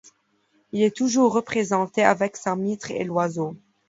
[0.71, 3.55] Il est toujours représenté avec sa mitre et l'oiseau.